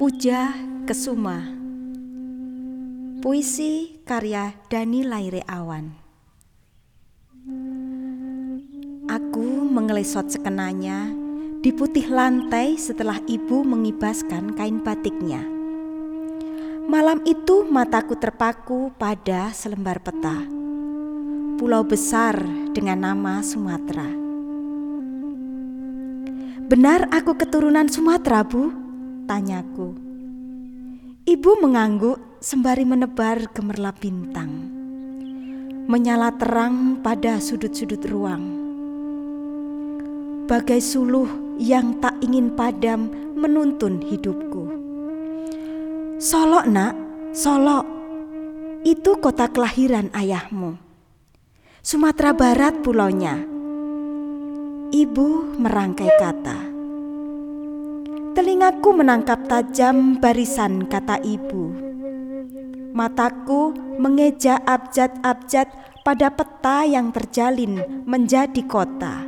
[0.00, 0.56] Puja
[0.88, 1.44] Kesuma
[3.20, 5.92] Puisi karya Dani Laire Awan
[9.12, 11.12] Aku mengelesot sekenanya
[11.60, 15.44] di putih lantai setelah ibu mengibaskan kain batiknya.
[16.88, 20.46] Malam itu mataku terpaku pada selembar peta.
[21.60, 24.04] Pulau besar dengan nama Sumatera.
[26.68, 28.68] Benar aku keturunan Sumatera, Bu?
[29.24, 29.96] Tanyaku.
[31.24, 34.52] Ibu mengangguk sembari menebar gemerlap bintang.
[35.88, 38.44] Menyala terang pada sudut-sudut ruang.
[40.44, 43.08] Bagai suluh yang tak ingin padam
[43.40, 44.68] menuntun hidupku.
[46.20, 46.92] Solok nak,
[47.32, 47.88] Solok.
[48.84, 50.85] Itu kota kelahiran ayahmu.
[51.86, 53.38] Sumatera Barat pulaunya.
[54.90, 56.58] Ibu merangkai kata.
[58.34, 61.70] Telingaku menangkap tajam barisan kata ibu.
[62.90, 63.70] Mataku
[64.02, 65.70] mengeja abjad-abjad
[66.02, 69.22] pada peta yang terjalin menjadi kota.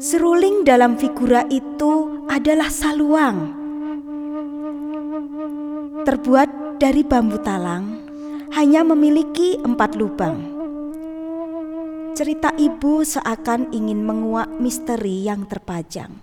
[0.00, 3.52] Seruling dalam figura itu adalah saluang.
[6.08, 8.03] Terbuat dari bambu talang,
[8.54, 10.38] hanya memiliki empat lubang.
[12.14, 16.14] Cerita ibu seakan ingin menguak misteri yang terpajang.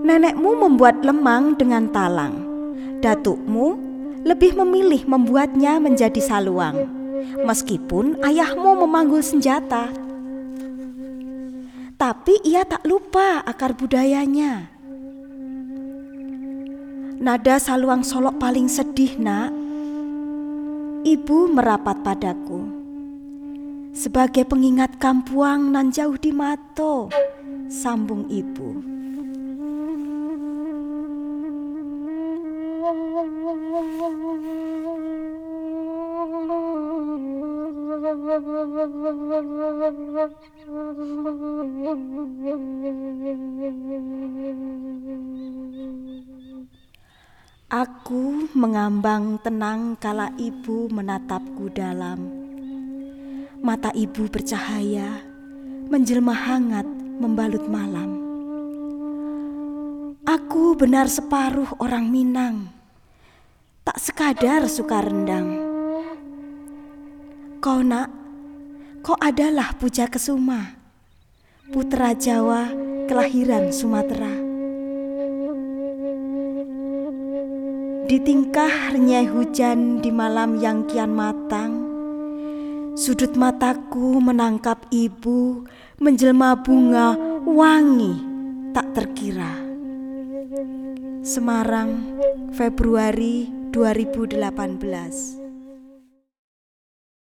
[0.00, 2.40] Nenekmu membuat lemang dengan talang.
[3.04, 3.76] Datukmu
[4.24, 6.88] lebih memilih membuatnya menjadi saluang,
[7.44, 9.92] meskipun ayahmu memanggul senjata.
[12.00, 14.72] Tapi ia tak lupa akar budayanya.
[17.20, 19.71] Nada saluang solok paling sedih, Nak.
[21.02, 22.62] Ibu merapat padaku.
[23.90, 27.10] Sebagai pengingat kampuang nan jauh di mato,
[27.66, 28.70] sambung ibu.
[47.72, 52.20] Aku mengambang tenang kala ibu menatapku dalam.
[53.64, 55.24] Mata ibu bercahaya,
[55.88, 56.84] menjelma hangat
[57.16, 58.20] membalut malam.
[60.28, 62.68] Aku benar separuh orang Minang,
[63.88, 65.56] tak sekadar suka rendang.
[67.64, 68.12] Kau nak,
[69.00, 70.76] kau adalah Puja Kesuma,
[71.72, 72.68] putra Jawa
[73.08, 74.51] kelahiran Sumatera.
[78.12, 81.80] Di tingkah renyai hujan di malam yang kian matang,
[82.92, 85.64] sudut mataku menangkap ibu
[85.96, 87.16] menjelma bunga
[87.48, 88.12] wangi
[88.76, 89.56] tak terkira.
[91.24, 92.04] Semarang,
[92.52, 95.41] Februari 2018